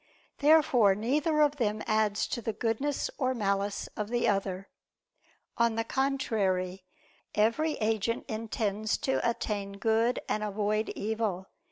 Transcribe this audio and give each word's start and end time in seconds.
Therefore 0.39 0.95
neither 0.95 1.41
of 1.41 1.57
them 1.57 1.83
adds 1.85 2.25
to 2.29 2.41
the 2.41 2.53
goodness 2.53 3.11
or 3.19 3.35
malice 3.35 3.85
of 3.95 4.09
the 4.09 4.27
other. 4.27 4.67
On 5.59 5.75
the 5.75 5.83
contrary, 5.83 6.85
Every 7.35 7.73
agent 7.73 8.25
intends 8.27 8.97
to 8.97 9.19
attain 9.21 9.73
good 9.73 10.19
and 10.27 10.41
avoid 10.43 10.89
evil. 10.95 11.49